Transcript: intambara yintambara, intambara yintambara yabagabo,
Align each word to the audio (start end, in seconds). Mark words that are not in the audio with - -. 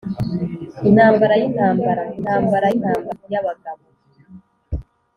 intambara 0.89 1.33
yintambara, 1.41 2.03
intambara 2.17 2.65
yintambara 2.71 3.17
yabagabo, 3.33 3.83